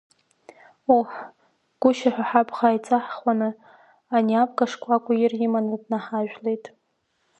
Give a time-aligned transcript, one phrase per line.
[0.97, 1.11] Оҳ,
[1.81, 3.49] гәышьа ҳәа ҳабӷа ааиҵаҳхуаны,
[4.15, 6.65] ани Абга шкәакәа ир иманы днаҳажәлеит.